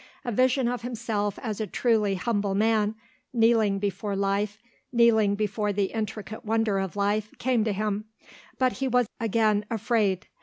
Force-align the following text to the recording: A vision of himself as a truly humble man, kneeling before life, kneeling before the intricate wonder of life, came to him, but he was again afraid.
A 0.25 0.31
vision 0.31 0.67
of 0.67 0.81
himself 0.81 1.37
as 1.43 1.61
a 1.61 1.67
truly 1.67 2.15
humble 2.15 2.55
man, 2.55 2.95
kneeling 3.33 3.77
before 3.77 4.15
life, 4.15 4.57
kneeling 4.91 5.35
before 5.35 5.71
the 5.71 5.91
intricate 5.93 6.43
wonder 6.43 6.79
of 6.79 6.95
life, 6.95 7.29
came 7.37 7.63
to 7.65 7.71
him, 7.71 8.05
but 8.57 8.79
he 8.79 8.87
was 8.87 9.05
again 9.19 9.63
afraid. 9.69 10.25